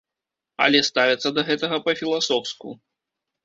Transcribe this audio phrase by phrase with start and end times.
[0.65, 2.69] Але ставяцца да гэтага па-філасофску.